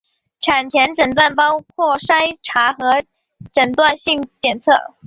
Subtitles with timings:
[0.39, 3.05] 产前诊断包括筛查和
[3.51, 4.95] 诊断性检测。